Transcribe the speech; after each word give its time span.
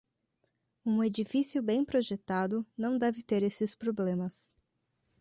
Um 0.83 1.03
edifício 1.03 1.61
bem 1.61 1.85
projetado 1.85 2.65
não 2.75 2.97
deve 2.97 3.21
ter 3.21 3.43
esses 3.43 3.75
problemas. 3.75 4.55